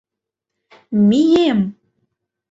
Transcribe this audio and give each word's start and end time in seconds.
Мием!.. 1.07 1.59